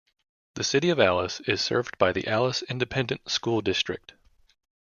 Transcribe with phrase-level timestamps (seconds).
[0.55, 4.15] The City of Alice is served by the Alice Independent School District.